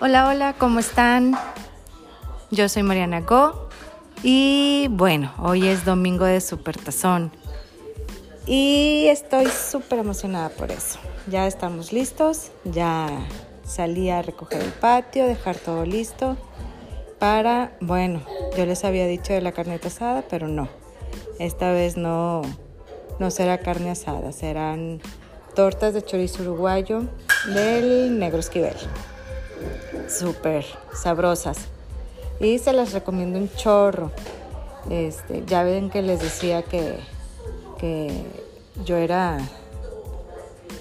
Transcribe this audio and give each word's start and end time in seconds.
Hola, 0.00 0.28
hola, 0.28 0.54
¿cómo 0.56 0.78
están? 0.78 1.36
Yo 2.52 2.68
soy 2.68 2.84
Mariana 2.84 3.22
Go 3.22 3.68
y 4.22 4.86
bueno, 4.90 5.34
hoy 5.38 5.66
es 5.66 5.84
domingo 5.84 6.24
de 6.24 6.40
Supertazón 6.40 7.32
y 8.46 9.08
estoy 9.08 9.46
súper 9.46 9.98
emocionada 9.98 10.50
por 10.50 10.70
eso. 10.70 11.00
Ya 11.26 11.48
estamos 11.48 11.92
listos, 11.92 12.52
ya 12.62 13.08
salí 13.64 14.08
a 14.08 14.22
recoger 14.22 14.62
el 14.62 14.70
patio, 14.70 15.26
dejar 15.26 15.56
todo 15.56 15.84
listo 15.84 16.36
para, 17.18 17.72
bueno, 17.80 18.22
yo 18.56 18.66
les 18.66 18.84
había 18.84 19.08
dicho 19.08 19.32
de 19.32 19.40
la 19.40 19.50
carne 19.50 19.80
asada, 19.84 20.22
pero 20.30 20.46
no, 20.46 20.68
esta 21.40 21.72
vez 21.72 21.96
no, 21.96 22.42
no 23.18 23.32
será 23.32 23.58
carne 23.58 23.90
asada, 23.90 24.30
serán 24.30 25.00
tortas 25.56 25.92
de 25.92 26.02
chorizo 26.02 26.44
uruguayo 26.44 27.02
del 27.52 28.16
negro 28.20 28.38
esquivel 28.38 28.76
súper 30.08 30.64
sabrosas. 30.92 31.58
Y 32.40 32.58
se 32.58 32.72
las 32.72 32.92
recomiendo 32.92 33.38
un 33.38 33.50
chorro. 33.54 34.10
Este, 34.90 35.44
ya 35.46 35.64
ven 35.64 35.90
que 35.90 36.02
les 36.02 36.20
decía 36.20 36.62
que, 36.62 36.98
que 37.78 38.24
yo 38.84 38.96
era 38.96 39.38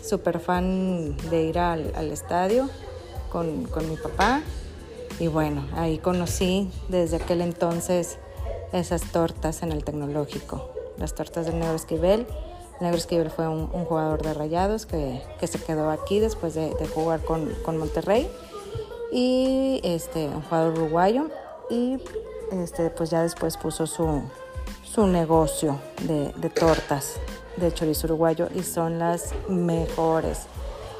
súper 0.03 0.39
fan 0.39 1.17
de 1.29 1.43
ir 1.43 1.59
al, 1.59 2.11
estadio 2.11 2.69
con, 3.31 3.65
con, 3.65 3.89
mi 3.89 3.97
papá. 3.97 4.41
Y 5.19 5.27
bueno, 5.27 5.65
ahí 5.75 5.97
conocí 5.97 6.69
desde 6.89 7.17
aquel 7.17 7.41
entonces 7.41 8.19
esas 8.71 9.01
tortas 9.11 9.63
en 9.63 9.71
el 9.71 9.83
tecnológico, 9.83 10.69
las 10.97 11.15
tortas 11.15 11.47
del 11.47 11.59
Negro 11.59 11.75
Esquivel. 11.75 12.27
Negro 12.79 12.97
Esquivel 12.97 13.31
fue 13.31 13.47
un, 13.47 13.67
jugador 13.67 14.21
de 14.21 14.35
rayados 14.35 14.85
que, 14.85 15.23
que, 15.39 15.47
se 15.47 15.59
quedó 15.59 15.89
aquí 15.89 16.19
después 16.19 16.53
de, 16.53 16.75
de 16.75 16.87
jugar 16.87 17.21
con, 17.21 17.49
con 17.65 17.77
Monterrey 17.79 18.29
y 19.11 19.79
este, 19.83 20.27
un 20.27 20.41
jugador 20.41 20.73
uruguayo 20.73 21.29
y 21.69 21.97
este, 22.51 22.89
pues 22.89 23.09
ya 23.09 23.21
después 23.21 23.57
puso 23.57 23.87
su, 23.87 24.21
su 24.83 25.07
negocio 25.07 25.79
de, 26.01 26.31
tortas 26.49 27.19
de 27.57 27.73
chorizo 27.73 28.07
uruguayo 28.07 28.47
y 28.53 28.63
son 28.63 28.99
las 28.99 29.33
mejores. 29.47 30.47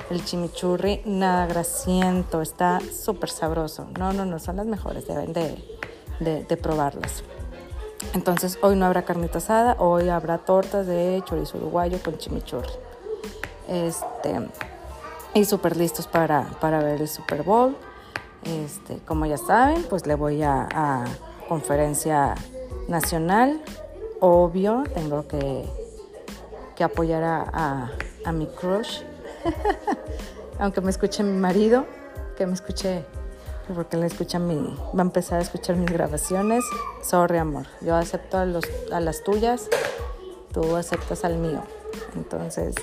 El 0.10 0.24
chimichurri, 0.24 1.02
nada 1.06 1.48
grasiento, 1.48 2.42
está 2.42 2.80
súper 2.80 3.30
sabroso. 3.30 3.88
No, 3.98 4.14
no, 4.14 4.26
no, 4.26 4.40
son 4.40 4.56
las 4.56 4.66
mejores, 4.66 5.06
deben 5.08 5.34
de, 5.34 5.64
de, 6.20 6.44
de, 6.46 6.58
probarlas. 6.58 7.24
Entonces 8.14 8.58
hoy 8.62 8.78
no 8.78 8.86
habrá 8.86 9.04
carnita 9.04 9.40
asada, 9.40 9.76
hoy 9.80 10.08
habrá 10.08 10.38
tortas 10.38 10.88
de 10.88 11.22
chorizo 11.26 11.58
uruguayo 11.58 12.00
con 12.04 12.18
chimichurri. 12.18 12.72
Este, 13.68 14.48
y 15.34 15.46
súper 15.46 15.76
listos 15.76 16.08
para, 16.08 16.44
para 16.62 16.80
ver 16.80 17.02
el 17.02 17.08
Super 17.08 17.44
Bowl. 17.44 17.76
Este, 18.44 19.00
como 19.06 19.26
ya 19.26 19.38
saben, 19.38 19.84
pues 19.84 20.06
le 20.06 20.16
voy 20.16 20.44
a, 20.44 21.06
conferencia 21.48 22.36
nacional. 22.88 23.62
Obvio, 24.20 24.84
tengo 24.94 25.28
que, 25.28 25.66
que 26.76 26.84
apoyar 26.84 27.24
a, 27.24 27.92
a, 28.26 28.32
mi 28.32 28.48
crush. 28.48 29.02
Aunque 30.60 30.82
me 30.82 30.90
escuche 30.90 31.24
mi 31.24 31.38
marido, 31.38 31.86
que 32.36 32.46
me 32.46 32.54
escuche, 32.54 33.06
porque 33.74 33.96
le 33.96 34.08
escucha 34.08 34.40
mi, 34.40 34.76
va 34.94 35.00
a 35.00 35.02
empezar 35.02 35.40
a 35.40 35.42
escuchar 35.42 35.76
mis 35.76 35.92
grabaciones. 35.92 36.64
Sorry, 37.02 37.38
amor. 37.38 37.68
Yo 37.82 37.96
acepto 37.96 38.38
a, 38.38 38.46
los, 38.46 38.66
a 38.92 39.00
las 39.00 39.24
tuyas, 39.24 39.70
tú 40.52 40.76
aceptas 40.76 41.24
al 41.24 41.38
mío. 41.38 41.62
Entonces, 42.16 42.76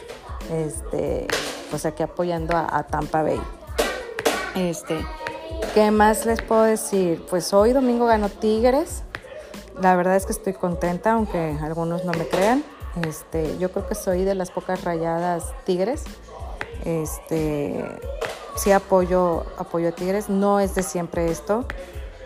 este, 0.50 1.26
pues 1.70 1.84
aquí 1.84 2.02
apoyando 2.02 2.56
a, 2.56 2.78
a 2.78 2.86
Tampa 2.86 3.22
Bay. 3.22 3.40
Este, 4.54 5.04
¿Qué 5.74 5.90
más 5.90 6.24
les 6.24 6.40
puedo 6.40 6.62
decir? 6.62 7.24
Pues 7.28 7.52
hoy 7.52 7.72
domingo 7.72 8.06
ganó 8.06 8.28
Tigres. 8.28 9.02
La 9.80 9.96
verdad 9.96 10.14
es 10.14 10.24
que 10.24 10.32
estoy 10.32 10.52
contenta, 10.52 11.12
aunque 11.12 11.58
algunos 11.62 12.04
no 12.04 12.12
me 12.12 12.28
crean. 12.28 12.64
Este, 13.06 13.58
yo 13.58 13.72
creo 13.72 13.88
que 13.88 13.96
soy 13.96 14.24
de 14.24 14.36
las 14.36 14.52
pocas 14.52 14.84
rayadas 14.84 15.44
Tigres. 15.64 16.04
Este, 16.84 17.84
sí 18.56 18.70
apoyo, 18.70 19.44
apoyo 19.58 19.88
a 19.88 19.92
Tigres. 19.92 20.28
No 20.28 20.60
es 20.60 20.76
de 20.76 20.84
siempre 20.84 21.30
esto. 21.30 21.66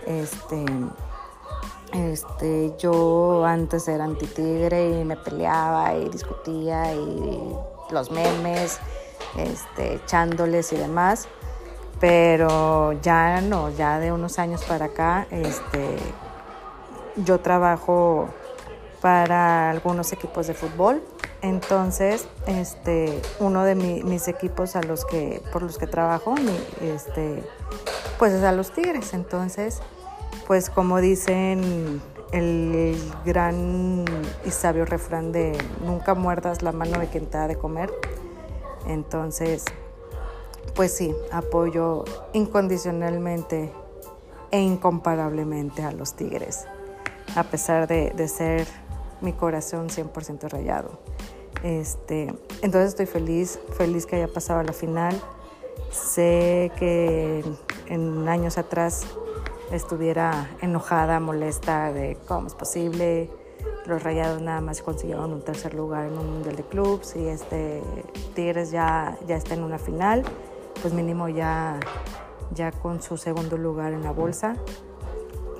Este, 0.06 0.64
este, 1.94 2.74
yo 2.78 3.46
antes 3.46 3.88
era 3.88 4.04
anti-tigre 4.04 5.00
y 5.00 5.04
me 5.04 5.16
peleaba 5.16 5.94
y 5.94 6.08
discutía 6.10 6.92
y 6.94 7.56
los 7.90 8.10
memes, 8.10 8.78
este, 9.36 9.94
echándoles 9.94 10.70
y 10.74 10.76
demás 10.76 11.28
pero 12.00 12.92
ya 13.02 13.40
no, 13.40 13.70
ya 13.70 13.98
de 13.98 14.12
unos 14.12 14.38
años 14.38 14.64
para 14.64 14.86
acá, 14.86 15.26
este, 15.30 15.96
yo 17.16 17.40
trabajo 17.40 18.28
para 19.00 19.70
algunos 19.70 20.12
equipos 20.12 20.46
de 20.46 20.54
fútbol. 20.54 21.02
Entonces, 21.40 22.26
este, 22.46 23.20
uno 23.38 23.64
de 23.64 23.74
mis 23.74 24.26
equipos 24.28 24.74
a 24.76 24.82
los 24.82 25.04
que, 25.04 25.42
por 25.52 25.62
los 25.62 25.78
que 25.78 25.86
trabajo, 25.86 26.34
este, 26.80 27.44
pues 28.18 28.32
es 28.32 28.42
a 28.42 28.52
los 28.52 28.72
Tigres. 28.72 29.14
Entonces, 29.14 29.80
pues 30.46 30.70
como 30.70 31.00
dicen 31.00 32.00
el 32.32 33.00
gran 33.24 34.04
y 34.44 34.50
sabio 34.50 34.84
refrán 34.84 35.32
de 35.32 35.56
nunca 35.84 36.14
muerdas 36.14 36.62
la 36.62 36.72
mano 36.72 36.98
de 36.98 37.06
quien 37.06 37.26
te 37.26 37.38
da 37.38 37.46
de 37.46 37.56
comer. 37.56 37.92
Entonces, 38.86 39.64
pues 40.74 40.92
sí, 40.92 41.14
apoyo 41.32 42.04
incondicionalmente 42.32 43.72
e 44.50 44.60
incomparablemente 44.60 45.82
a 45.82 45.92
los 45.92 46.14
Tigres, 46.14 46.66
a 47.36 47.44
pesar 47.44 47.86
de, 47.86 48.28
ser 48.28 48.66
mi 49.20 49.32
corazón 49.32 49.88
100% 49.88 50.48
rayado. 50.48 50.98
Este, 51.62 52.34
entonces 52.62 52.90
estoy 52.90 53.06
feliz, 53.06 53.58
feliz 53.76 54.06
que 54.06 54.16
haya 54.16 54.28
pasado 54.28 54.60
a 54.60 54.64
la 54.64 54.72
final. 54.72 55.20
Sé 55.90 56.70
que 56.78 57.44
en 57.86 58.28
años 58.28 58.58
atrás 58.58 59.06
estuviera 59.72 60.50
enojada, 60.60 61.18
molesta 61.20 61.92
de 61.92 62.16
cómo 62.26 62.46
es 62.46 62.54
posible. 62.54 63.30
Los 63.86 64.02
Rayados 64.02 64.40
nada 64.40 64.60
más 64.60 64.82
consiguieron 64.82 65.32
un 65.32 65.42
tercer 65.42 65.74
lugar 65.74 66.06
en 66.06 66.16
un 66.16 66.34
Mundial 66.34 66.56
de 66.56 66.62
Clubs 66.62 67.16
y 67.16 67.26
este 67.26 67.82
Tigres 68.34 68.70
ya, 68.70 69.18
ya 69.26 69.36
está 69.36 69.54
en 69.54 69.64
una 69.64 69.78
final 69.78 70.24
pues 70.82 70.94
mínimo 70.94 71.28
ya, 71.28 71.78
ya 72.54 72.72
con 72.72 73.02
su 73.02 73.16
segundo 73.16 73.56
lugar 73.56 73.92
en 73.92 74.02
la 74.02 74.12
bolsa, 74.12 74.56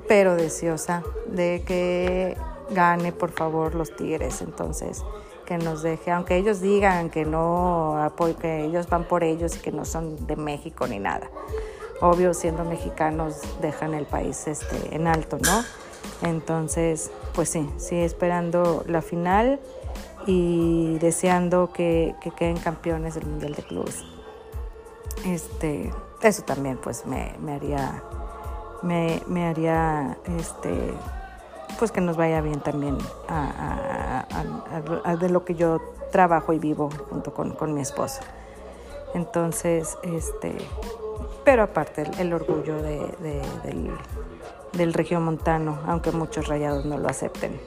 pero 0.07 0.35
deseosa 0.35 1.03
de 1.27 1.63
que 1.65 2.37
gane 2.71 3.11
por 3.11 3.31
favor 3.31 3.75
los 3.75 3.95
Tigres, 3.95 4.41
entonces 4.41 5.03
que 5.45 5.57
nos 5.57 5.81
deje, 5.81 6.11
aunque 6.11 6.35
ellos 6.35 6.61
digan 6.61 7.09
que 7.09 7.25
no, 7.25 8.13
que 8.39 8.65
ellos 8.65 8.87
van 8.87 9.05
por 9.05 9.23
ellos 9.23 9.55
y 9.55 9.59
que 9.59 9.71
no 9.71 9.83
son 9.83 10.27
de 10.27 10.35
México 10.35 10.85
ni 10.85 10.99
nada. 10.99 11.27
Obvio, 12.01 12.35
siendo 12.35 12.63
mexicanos 12.63 13.41
dejan 13.59 13.95
el 13.95 14.05
país 14.05 14.47
este, 14.47 14.95
en 14.95 15.07
alto, 15.07 15.39
¿no? 15.39 15.63
Entonces, 16.21 17.09
pues 17.33 17.49
sí, 17.49 17.67
sí, 17.77 17.95
esperando 17.95 18.83
la 18.87 19.01
final 19.01 19.59
y 20.27 20.99
deseando 20.99 21.73
que, 21.73 22.13
que 22.21 22.29
queden 22.29 22.57
campeones 22.57 23.15
del 23.15 23.25
Mundial 23.25 23.55
de 23.55 23.63
Clubes 23.63 24.03
este, 25.25 25.91
eso 26.21 26.43
también 26.43 26.77
pues 26.77 27.05
me, 27.05 27.53
haría, 27.53 28.03
me, 28.81 29.47
haría, 29.47 30.17
este, 30.37 30.93
pues 31.77 31.91
que 31.91 32.01
nos 32.01 32.17
vaya 32.17 32.41
bien 32.41 32.61
también 32.61 32.97
a, 33.27 34.25
de 35.19 35.29
lo 35.29 35.45
que 35.45 35.55
yo 35.55 35.79
trabajo 36.11 36.53
y 36.53 36.59
vivo 36.59 36.89
junto 37.09 37.33
con, 37.33 37.73
mi 37.73 37.81
esposo. 37.81 38.21
Entonces, 39.13 39.97
este, 40.03 40.55
pero 41.43 41.63
aparte 41.63 42.03
el, 42.19 42.33
orgullo 42.33 42.81
de, 42.81 43.41
del, 44.73 44.93
del 44.93 45.19
montano 45.19 45.79
aunque 45.87 46.11
muchos 46.11 46.47
rayados 46.47 46.85
no 46.85 46.97
lo 46.97 47.09
acepten. 47.09 47.59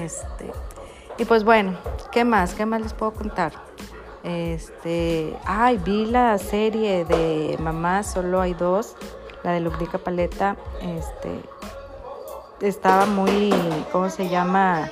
Este, 0.00 0.50
y 1.18 1.24
pues 1.24 1.44
bueno, 1.44 1.76
¿qué 2.10 2.24
más? 2.24 2.54
¿Qué 2.54 2.64
más 2.64 2.80
les 2.80 2.94
puedo 2.94 3.12
contar? 3.12 3.52
Este, 4.24 5.36
ay, 5.44 5.78
vi 5.78 6.06
la 6.06 6.38
serie 6.38 7.04
de 7.04 7.56
Mamá, 7.60 8.02
solo 8.04 8.40
hay 8.40 8.54
dos, 8.54 8.94
la 9.42 9.52
de 9.52 9.60
Lubrica 9.60 9.98
Paleta. 9.98 10.56
Este, 10.80 11.40
estaba 12.60 13.06
muy, 13.06 13.52
¿cómo 13.90 14.08
se 14.10 14.28
llama? 14.28 14.88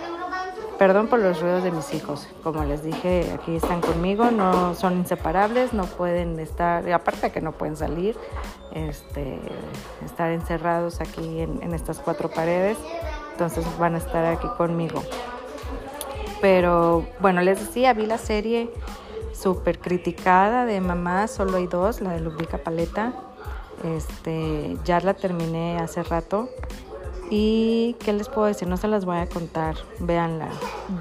Perdón 0.78 1.08
por 1.08 1.20
los 1.20 1.40
ruidos 1.40 1.62
de 1.62 1.70
mis 1.70 1.92
hijos. 1.94 2.26
Como 2.42 2.64
les 2.64 2.82
dije, 2.82 3.30
aquí 3.34 3.56
están 3.56 3.80
conmigo, 3.80 4.30
no 4.30 4.74
son 4.74 4.96
inseparables, 4.96 5.74
no 5.74 5.84
pueden 5.84 6.40
estar, 6.40 6.90
aparte 6.90 7.30
que 7.30 7.40
no 7.40 7.52
pueden 7.52 7.76
salir, 7.76 8.16
este, 8.72 9.38
estar 10.04 10.30
encerrados 10.30 11.00
aquí 11.00 11.40
en, 11.40 11.62
en 11.62 11.74
estas 11.74 12.00
cuatro 12.00 12.30
paredes. 12.30 12.78
Entonces 13.32 13.64
van 13.78 13.94
a 13.94 13.98
estar 13.98 14.24
aquí 14.24 14.48
conmigo. 14.56 15.02
Pero 16.40 17.06
bueno, 17.20 17.42
les 17.42 17.60
decía, 17.60 17.92
vi 17.92 18.06
la 18.06 18.18
serie 18.18 18.70
súper 19.40 19.78
criticada 19.78 20.66
de 20.66 20.80
mamá, 20.80 21.26
solo 21.28 21.56
hay 21.56 21.66
dos, 21.66 22.00
la 22.00 22.12
de 22.12 22.20
Lubrica 22.20 22.58
Paleta. 22.58 23.12
Este, 23.84 24.76
ya 24.84 25.00
la 25.00 25.14
terminé 25.14 25.78
hace 25.78 26.02
rato. 26.02 26.48
Y 27.30 27.96
qué 28.00 28.12
les 28.12 28.28
puedo 28.28 28.48
decir, 28.48 28.68
no 28.68 28.76
se 28.76 28.88
las 28.88 29.04
voy 29.04 29.18
a 29.18 29.26
contar, 29.26 29.76
véanla. 30.00 30.48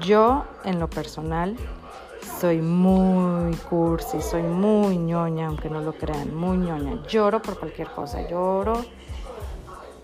Yo, 0.00 0.44
en 0.64 0.78
lo 0.78 0.88
personal, 0.88 1.56
soy 2.40 2.62
muy 2.62 3.54
cursi, 3.68 4.22
soy 4.22 4.42
muy 4.42 4.96
ñoña, 4.96 5.48
aunque 5.48 5.68
no 5.68 5.80
lo 5.80 5.92
crean, 5.92 6.34
muy 6.34 6.56
ñoña. 6.56 7.02
Lloro 7.08 7.42
por 7.42 7.58
cualquier 7.58 7.88
cosa, 7.88 8.28
lloro 8.28 8.80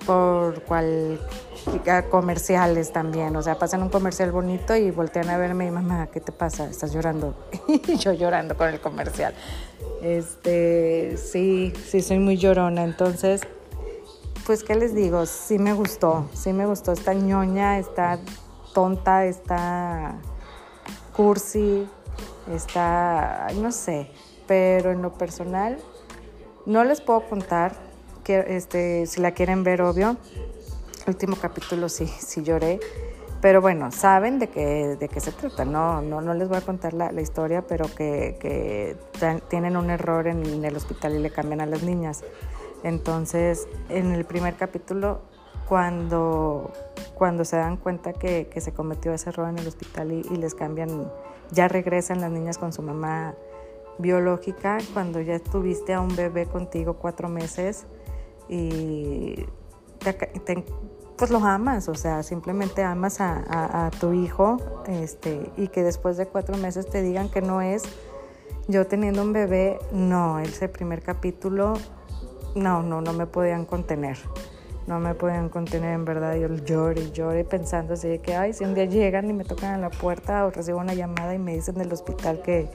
por 0.06 0.62
cual 0.62 1.20
comerciales 2.10 2.92
también, 2.92 3.34
o 3.36 3.42
sea, 3.42 3.58
pasan 3.58 3.82
un 3.82 3.88
comercial 3.88 4.30
bonito 4.30 4.76
y 4.76 4.90
voltean 4.90 5.28
a 5.30 5.36
verme 5.36 5.66
y 5.66 5.70
mamá, 5.70 6.08
¿qué 6.12 6.20
te 6.20 6.32
pasa? 6.32 6.68
¿Estás 6.70 6.92
llorando? 6.92 7.34
y 7.68 7.96
yo 7.96 8.12
llorando 8.12 8.56
con 8.56 8.68
el 8.68 8.80
comercial. 8.80 9.34
Este, 10.02 11.16
sí, 11.16 11.72
sí 11.88 12.02
soy 12.02 12.18
muy 12.18 12.36
llorona, 12.36 12.84
entonces 12.84 13.42
pues 14.46 14.62
qué 14.62 14.76
les 14.76 14.94
digo, 14.94 15.26
sí 15.26 15.58
me 15.58 15.72
gustó, 15.72 16.28
sí 16.32 16.52
me 16.52 16.66
gustó, 16.66 16.92
está 16.92 17.14
ñoña, 17.14 17.80
está 17.80 18.20
tonta, 18.72 19.26
está 19.26 20.14
cursi, 21.16 21.88
está, 22.52 23.48
no 23.56 23.72
sé, 23.72 24.08
pero 24.46 24.92
en 24.92 25.02
lo 25.02 25.14
personal 25.14 25.78
no 26.64 26.84
les 26.84 27.00
puedo 27.00 27.22
contar 27.28 27.85
este, 28.28 29.06
si 29.06 29.20
la 29.20 29.32
quieren 29.32 29.64
ver, 29.64 29.82
obvio. 29.82 30.16
último 31.06 31.36
capítulo 31.36 31.88
sí, 31.88 32.06
sí 32.06 32.42
lloré. 32.42 32.80
Pero 33.40 33.60
bueno, 33.60 33.92
saben 33.92 34.38
de 34.38 34.48
qué, 34.48 34.96
de 34.98 35.08
qué 35.08 35.20
se 35.20 35.30
trata. 35.30 35.64
No, 35.64 36.00
no, 36.00 36.20
no 36.20 36.34
les 36.34 36.48
voy 36.48 36.56
a 36.56 36.62
contar 36.62 36.94
la, 36.94 37.12
la 37.12 37.20
historia, 37.20 37.62
pero 37.62 37.86
que, 37.94 38.36
que, 38.40 38.96
tienen 39.48 39.76
un 39.76 39.90
error 39.90 40.26
en 40.26 40.64
el 40.64 40.76
hospital 40.76 41.14
y 41.14 41.18
le 41.18 41.30
cambian 41.30 41.60
a 41.60 41.66
las 41.66 41.82
niñas. 41.82 42.24
Entonces, 42.82 43.68
en 43.88 44.12
el 44.12 44.24
primer 44.24 44.54
capítulo, 44.54 45.20
cuando, 45.68 46.72
cuando 47.14 47.44
se 47.44 47.56
dan 47.56 47.76
cuenta 47.76 48.12
que, 48.12 48.48
que 48.48 48.60
se 48.60 48.72
cometió 48.72 49.12
ese 49.12 49.30
error 49.30 49.48
en 49.48 49.58
el 49.58 49.66
hospital 49.66 50.12
y, 50.12 50.20
y 50.30 50.36
les 50.36 50.54
cambian 50.54 51.10
ya 51.50 51.68
regresan 51.68 52.20
las 52.20 52.30
niñas 52.30 52.58
con 52.58 52.72
su 52.72 52.82
mamá 52.82 53.34
biológica 53.98 54.78
cuando 54.92 55.20
ya 55.20 55.38
tuviste 55.38 55.94
a 55.94 56.00
un 56.00 56.14
bebé 56.14 56.46
contigo 56.46 56.94
cuatro 56.94 57.28
meses 57.28 57.86
y 58.48 59.46
pues 61.16 61.30
lo 61.30 61.38
amas, 61.38 61.88
o 61.88 61.94
sea, 61.94 62.22
simplemente 62.22 62.82
amas 62.82 63.20
a, 63.20 63.90
tu 63.98 64.12
hijo 64.12 64.58
este, 64.86 65.50
y 65.56 65.68
que 65.68 65.82
después 65.82 66.16
de 66.16 66.26
cuatro 66.26 66.56
meses 66.58 66.88
te 66.88 67.02
digan 67.02 67.30
que 67.30 67.40
no 67.40 67.62
es 67.62 67.84
yo 68.68 68.86
teniendo 68.86 69.22
un 69.22 69.32
bebé, 69.32 69.78
no, 69.92 70.38
ese 70.40 70.68
primer 70.68 71.02
capítulo, 71.02 71.74
no, 72.54 72.82
no, 72.82 73.00
no 73.00 73.12
me 73.12 73.26
podían 73.26 73.64
contener 73.64 74.18
no 74.86 75.00
me 75.00 75.14
podían 75.14 75.48
contener 75.48 75.94
en 75.94 76.04
verdad. 76.04 76.36
Yo 76.36 76.48
lloré 76.48 77.10
lloré 77.10 77.44
pensando 77.44 77.94
así 77.94 78.08
de 78.08 78.20
que, 78.20 78.34
ay, 78.36 78.52
si 78.52 78.64
un 78.64 78.74
día 78.74 78.84
llegan 78.84 79.28
y 79.28 79.32
me 79.32 79.44
tocan 79.44 79.74
a 79.74 79.78
la 79.78 79.90
puerta 79.90 80.46
o 80.46 80.50
recibo 80.50 80.78
una 80.78 80.94
llamada 80.94 81.34
y 81.34 81.38
me 81.38 81.54
dicen 81.54 81.74
del 81.74 81.92
hospital 81.92 82.40
que, 82.42 82.68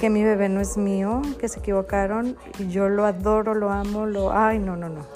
que 0.00 0.10
mi 0.10 0.24
bebé 0.24 0.48
no 0.48 0.60
es 0.60 0.76
mío, 0.76 1.22
que 1.38 1.48
se 1.48 1.60
equivocaron 1.60 2.36
y 2.58 2.68
yo 2.68 2.88
lo 2.88 3.04
adoro, 3.04 3.54
lo 3.54 3.70
amo, 3.70 4.06
lo... 4.06 4.32
Ay, 4.32 4.58
no, 4.58 4.76
no, 4.76 4.88
no. 4.88 5.06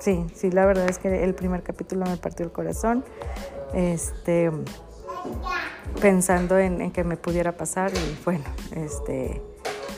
Sí, 0.00 0.24
sí, 0.34 0.50
la 0.50 0.64
verdad 0.66 0.88
es 0.88 0.98
que 0.98 1.24
el 1.24 1.34
primer 1.34 1.62
capítulo 1.62 2.06
me 2.06 2.16
partió 2.16 2.46
el 2.46 2.52
corazón. 2.52 3.04
Este 3.74 4.50
pensando 6.00 6.58
en, 6.58 6.80
en 6.80 6.92
que 6.92 7.04
me 7.04 7.16
pudiera 7.16 7.52
pasar 7.52 7.92
y 7.92 8.18
bueno, 8.24 8.44
este 8.72 9.42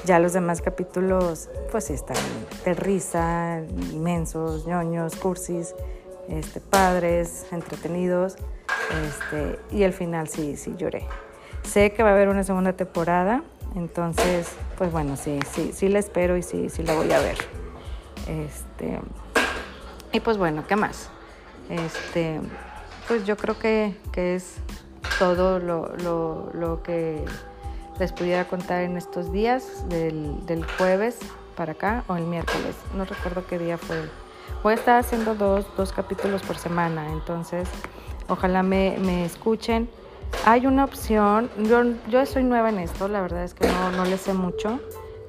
ya 0.04 0.18
los 0.18 0.32
demás 0.32 0.62
capítulos, 0.62 1.48
pues 1.70 1.84
sí, 1.84 1.92
están 1.92 2.16
de 2.64 2.74
risa, 2.74 3.62
inmensos, 3.92 4.66
ñoños, 4.66 5.14
cursis, 5.16 5.74
este, 6.28 6.60
padres, 6.60 7.46
entretenidos. 7.52 8.36
Este, 9.06 9.58
y 9.70 9.84
al 9.84 9.92
final 9.92 10.28
sí, 10.28 10.56
sí 10.56 10.74
lloré. 10.76 11.06
Sé 11.62 11.92
que 11.92 12.02
va 12.02 12.10
a 12.10 12.12
haber 12.14 12.28
una 12.28 12.42
segunda 12.42 12.72
temporada, 12.72 13.44
entonces, 13.74 14.48
pues 14.76 14.92
bueno, 14.92 15.16
sí, 15.16 15.38
sí, 15.52 15.72
sí 15.72 15.88
la 15.88 15.98
espero 15.98 16.36
y 16.36 16.42
sí, 16.42 16.68
sí 16.68 16.82
la 16.82 16.94
voy 16.94 17.10
a 17.12 17.18
ver. 17.20 17.38
Este, 18.28 19.00
y 20.12 20.20
pues 20.20 20.36
bueno, 20.36 20.64
¿qué 20.66 20.76
más? 20.76 21.08
Este, 21.68 22.40
pues 23.08 23.24
yo 23.24 23.36
creo 23.36 23.58
que, 23.58 23.96
que 24.12 24.34
es 24.34 24.56
todo 25.18 25.58
lo, 25.58 25.96
lo, 25.96 26.50
lo 26.52 26.82
que 26.82 27.24
les 27.98 28.12
pudiera 28.12 28.46
contar 28.46 28.82
en 28.82 28.96
estos 28.96 29.32
días, 29.32 29.88
del, 29.88 30.66
jueves 30.78 31.18
para 31.56 31.72
acá 31.72 32.04
o 32.08 32.16
el 32.16 32.24
miércoles. 32.24 32.76
No 32.96 33.04
recuerdo 33.04 33.46
qué 33.46 33.58
día 33.58 33.78
fue. 33.78 34.08
Voy 34.62 34.72
a 34.72 34.76
estar 34.76 34.98
haciendo 34.98 35.34
dos, 35.34 35.66
dos 35.76 35.92
capítulos 35.92 36.42
por 36.42 36.56
semana, 36.56 37.10
entonces 37.12 37.68
ojalá 38.28 38.62
me, 38.62 38.96
me 38.98 39.24
escuchen. 39.24 39.88
Hay 40.44 40.66
una 40.66 40.84
opción, 40.84 41.50
yo, 41.56 41.82
yo 42.08 42.26
soy 42.26 42.42
nueva 42.42 42.70
en 42.70 42.80
esto, 42.80 43.06
la 43.06 43.22
verdad 43.22 43.44
es 43.44 43.54
que 43.54 43.68
no, 43.68 43.92
no 43.92 44.04
le 44.04 44.18
sé 44.18 44.34
mucho. 44.34 44.80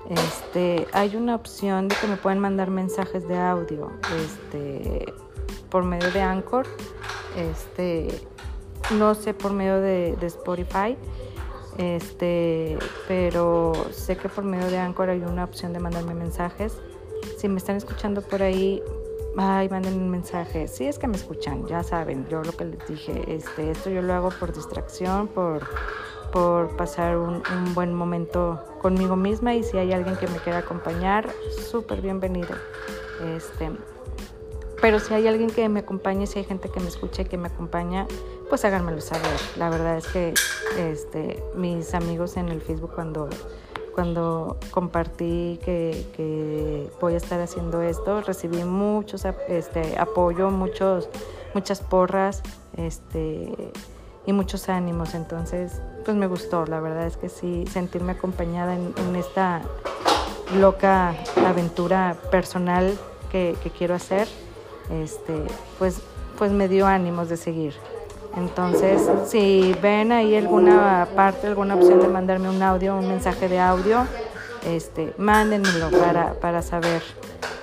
Este, 0.09 0.87
hay 0.91 1.15
una 1.15 1.35
opción 1.35 1.87
de 1.87 1.95
que 1.95 2.07
me 2.07 2.17
pueden 2.17 2.39
mandar 2.39 2.71
mensajes 2.71 3.27
de 3.27 3.37
audio 3.37 3.91
este, 4.17 5.13
por 5.69 5.83
medio 5.83 6.11
de 6.11 6.21
Anchor, 6.21 6.65
este, 7.37 8.07
no 8.97 9.13
sé 9.13 9.35
por 9.35 9.53
medio 9.53 9.79
de, 9.79 10.15
de 10.19 10.27
Spotify. 10.27 10.97
Este, 11.77 12.77
pero 13.07 13.73
sé 13.91 14.17
que 14.17 14.29
por 14.29 14.43
medio 14.43 14.67
de 14.67 14.77
Anchor 14.77 15.09
hay 15.09 15.21
una 15.21 15.43
opción 15.43 15.73
de 15.73 15.79
mandarme 15.79 16.15
mensajes. 16.15 16.77
Si 17.37 17.47
me 17.47 17.57
están 17.57 17.77
escuchando 17.77 18.21
por 18.21 18.41
ahí, 18.41 18.81
ay, 19.37 19.69
manden 19.69 19.95
un 19.95 20.09
mensaje. 20.09 20.67
Si 20.67 20.85
es 20.85 20.99
que 20.99 21.07
me 21.07 21.15
escuchan, 21.15 21.65
ya 21.67 21.83
saben, 21.83 22.27
yo 22.29 22.43
lo 22.43 22.51
que 22.51 22.65
les 22.65 22.87
dije, 22.87 23.23
este, 23.27 23.71
esto 23.71 23.89
yo 23.89 24.01
lo 24.01 24.13
hago 24.13 24.29
por 24.39 24.53
distracción, 24.53 25.27
por, 25.27 25.67
por 26.31 26.75
pasar 26.75 27.17
un, 27.17 27.41
buen 27.73 27.93
momento 27.93 28.63
conmigo 28.81 29.15
misma 29.15 29.55
y 29.55 29.63
si 29.63 29.77
hay 29.77 29.93
alguien 29.93 30.15
que 30.17 30.27
me 30.27 30.37
quiera 30.37 30.59
acompañar, 30.59 31.29
súper 31.69 32.01
bienvenido. 32.01 32.55
Este, 33.35 33.71
pero 34.81 34.99
si 34.99 35.13
hay 35.13 35.27
alguien 35.27 35.49
que 35.49 35.69
me 35.69 35.79
acompañe, 35.79 36.27
si 36.27 36.39
hay 36.39 36.45
gente 36.45 36.69
que 36.69 36.79
me 36.79 36.87
escuche 36.87 37.21
y 37.21 37.25
que 37.25 37.37
me 37.37 37.47
acompaña, 37.47 38.05
pues 38.49 38.65
háganmelo 38.65 39.01
saber. 39.01 39.39
La 39.57 39.69
verdad 39.69 39.97
es 39.97 40.07
que 40.07 40.33
este, 40.77 41.41
mis 41.55 41.93
amigos 41.93 42.37
en 42.37 42.49
el 42.49 42.61
Facebook 42.61 42.91
cuando, 42.93 43.29
cuando 43.93 44.57
compartí 44.71 45.59
que, 45.63 46.89
voy 46.99 47.13
a 47.13 47.17
estar 47.17 47.39
haciendo 47.39 47.81
esto, 47.81 48.21
recibí 48.21 48.63
muchos 48.63 49.25
este, 49.47 49.97
apoyo, 49.97 50.49
muchos, 50.49 51.09
muchas 51.53 51.81
porras 51.81 52.41
este, 52.75 53.53
y 54.25 54.33
muchos 54.33 54.69
ánimos. 54.69 55.13
Entonces, 55.13 55.81
pues 56.05 56.17
me 56.17 56.27
gustó. 56.27 56.65
La 56.65 56.79
verdad 56.79 57.05
es 57.07 57.17
que 57.17 57.29
sí, 57.29 57.65
sentirme 57.71 58.13
acompañada 58.13 58.75
en, 58.75 59.15
esta 59.15 59.61
loca 60.57 61.15
aventura 61.45 62.15
personal 62.29 62.97
que, 63.31 63.55
que 63.63 63.69
quiero 63.69 63.95
hacer 63.95 64.27
este, 64.89 65.33
pues, 65.79 66.01
pues 66.37 66.51
me 66.51 66.67
dio 66.67 66.87
ánimos 66.87 67.29
de 67.29 67.37
seguir. 67.37 67.73
Entonces, 68.35 69.01
si 69.27 69.75
ven 69.81 70.11
ahí 70.11 70.35
alguna 70.35 71.07
parte, 71.15 71.47
alguna 71.47 71.75
opción 71.75 71.99
de 71.99 72.07
mandarme 72.07 72.49
un 72.49 72.61
audio, 72.63 72.97
un 72.97 73.07
mensaje 73.07 73.47
de 73.47 73.59
audio, 73.59 74.07
este, 74.65 75.13
mándenmelo 75.17 75.91
para, 75.91 76.33
para 76.33 76.61
saber, 76.61 77.03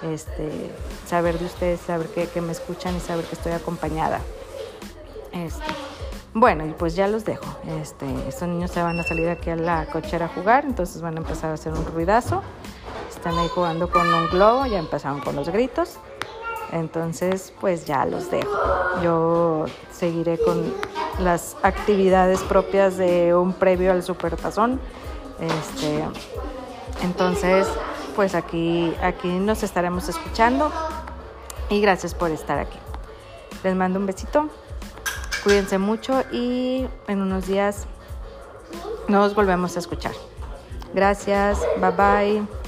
este, 0.02 0.70
saber 1.06 1.38
de 1.38 1.46
ustedes, 1.46 1.80
saber 1.80 2.06
que, 2.08 2.40
me 2.40 2.52
escuchan 2.52 2.96
y 2.96 3.00
saber 3.00 3.24
que 3.24 3.34
estoy 3.34 3.52
acompañada. 3.52 4.20
Este, 5.32 5.64
bueno, 6.34 6.64
y 6.64 6.70
pues 6.70 6.94
ya 6.94 7.08
los 7.08 7.24
dejo. 7.24 7.46
Este, 7.80 8.06
estos 8.28 8.48
niños 8.48 8.70
se 8.70 8.80
van 8.80 8.98
a 9.00 9.02
salir 9.02 9.28
aquí 9.28 9.50
a 9.50 9.56
la 9.56 9.86
cochera 9.86 10.26
a 10.26 10.28
jugar, 10.28 10.64
entonces 10.64 11.02
van 11.02 11.16
a 11.16 11.18
empezar 11.18 11.50
a 11.50 11.54
hacer 11.54 11.72
un 11.72 11.84
ruidazo. 11.84 12.42
Están 13.08 13.36
ahí 13.36 13.48
jugando 13.48 13.90
con 13.90 14.06
un 14.06 14.28
globo, 14.28 14.66
ya 14.66 14.78
empezaron 14.78 15.20
con 15.20 15.34
los 15.34 15.48
gritos. 15.48 15.98
Entonces, 16.72 17.52
pues 17.60 17.84
ya 17.84 18.04
los 18.04 18.30
dejo. 18.30 18.50
Yo 19.02 19.64
seguiré 19.92 20.38
con 20.38 20.72
las 21.20 21.56
actividades 21.62 22.40
propias 22.40 22.96
de 22.96 23.34
un 23.34 23.52
previo 23.52 23.92
al 23.92 24.02
supertazón. 24.02 24.80
Este, 25.40 26.04
entonces, 27.02 27.66
pues 28.14 28.34
aquí, 28.34 28.94
aquí 29.02 29.28
nos 29.28 29.62
estaremos 29.62 30.08
escuchando 30.08 30.70
y 31.68 31.80
gracias 31.80 32.14
por 32.14 32.30
estar 32.30 32.58
aquí. 32.58 32.78
Les 33.64 33.74
mando 33.74 33.98
un 33.98 34.06
besito, 34.06 34.48
cuídense 35.44 35.78
mucho 35.78 36.22
y 36.32 36.86
en 37.08 37.20
unos 37.20 37.46
días 37.46 37.86
nos 39.08 39.34
volvemos 39.34 39.76
a 39.76 39.80
escuchar. 39.80 40.12
Gracias, 40.94 41.58
bye 41.80 41.90
bye. 41.90 42.60